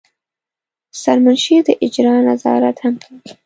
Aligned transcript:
سرمنشي 1.01 1.57
د 1.67 1.69
اجرا 1.85 2.15
نظارت 2.29 2.77
هم 2.83 2.93
کوي. 3.03 3.29